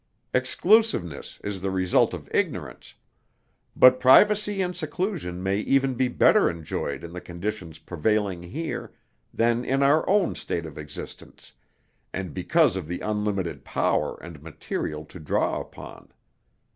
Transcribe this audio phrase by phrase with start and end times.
[0.33, 2.95] Exclusiveness is the result of ignorance,
[3.75, 8.93] but privacy and seclusion may even be better enjoyed in the conditions prevailing here
[9.31, 11.53] than in our own state of existence,
[12.11, 16.11] and because of the unlimited power and material to draw upon.